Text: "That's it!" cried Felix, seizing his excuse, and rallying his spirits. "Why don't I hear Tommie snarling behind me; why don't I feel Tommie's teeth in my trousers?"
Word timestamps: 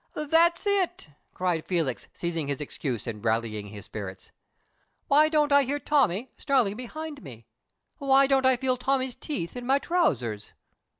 "That's 0.15 0.65
it!" 0.65 1.09
cried 1.31 1.63
Felix, 1.63 2.07
seizing 2.11 2.47
his 2.47 2.59
excuse, 2.59 3.05
and 3.05 3.23
rallying 3.23 3.67
his 3.67 3.85
spirits. 3.85 4.31
"Why 5.07 5.29
don't 5.29 5.51
I 5.51 5.61
hear 5.61 5.77
Tommie 5.79 6.31
snarling 6.37 6.75
behind 6.75 7.21
me; 7.21 7.45
why 7.99 8.25
don't 8.25 8.47
I 8.47 8.57
feel 8.57 8.77
Tommie's 8.77 9.13
teeth 9.13 9.55
in 9.55 9.67
my 9.67 9.77
trousers?" 9.77 10.53